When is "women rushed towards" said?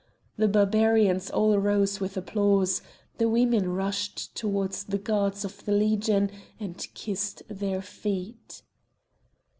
3.29-4.83